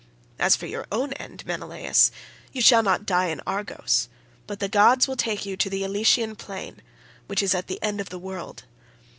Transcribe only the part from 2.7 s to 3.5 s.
not die in